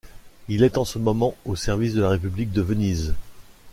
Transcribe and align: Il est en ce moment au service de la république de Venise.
Il 0.49 0.63
est 0.63 0.79
en 0.79 0.83
ce 0.83 0.97
moment 0.97 1.35
au 1.45 1.55
service 1.55 1.93
de 1.93 2.01
la 2.01 2.09
république 2.09 2.51
de 2.51 2.63
Venise. 2.63 3.13